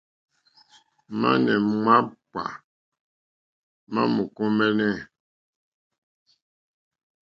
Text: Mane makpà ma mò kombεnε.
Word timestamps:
Mane 1.19 1.53
makpà 1.83 2.43
ma 3.93 4.01
mò 4.13 4.23
kombεnε. 4.35 4.89